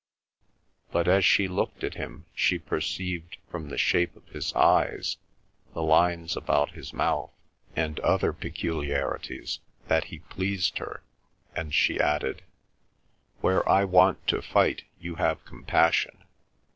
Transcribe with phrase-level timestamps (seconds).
[0.91, 5.17] But as she looked at him she perceived from the shape of his eyes,
[5.75, 7.29] the lines about his mouth,
[7.75, 9.59] and other peculiarities
[9.89, 11.03] that he pleased her,
[11.55, 12.41] and she added:
[13.41, 16.23] "Where I want to fight, you have compassion.